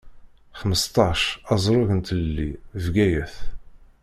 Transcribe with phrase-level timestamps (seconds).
[0.59, 1.21] Xmesṭac,
[1.53, 2.49] azrug n Tlelli,
[2.83, 3.35] Bgayet.